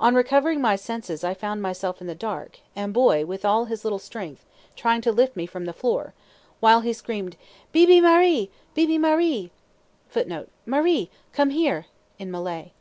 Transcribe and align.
On 0.00 0.16
recovering 0.16 0.60
my 0.60 0.74
senses 0.74 1.22
I 1.22 1.32
found 1.32 1.62
myself 1.62 2.00
in 2.00 2.08
the 2.08 2.14
dark, 2.16 2.58
and 2.74 2.92
Boy, 2.92 3.24
with 3.24 3.44
all 3.44 3.66
his 3.66 3.84
little 3.84 4.00
strength, 4.00 4.44
trying 4.74 5.00
to 5.02 5.12
lift 5.12 5.36
me 5.36 5.46
from 5.46 5.64
the 5.64 5.72
floor, 5.72 6.12
while 6.58 6.80
he 6.80 6.92
screamed, 6.92 7.36
"Beebe 7.70 8.00
maree! 8.00 8.50
Beebe 8.74 8.98
maree!" 8.98 9.52
[Footnote: 10.08 10.48
Maree, 10.66 11.08
"Come 11.32 11.50
here" 11.50 11.86
(Malay). 12.18 12.72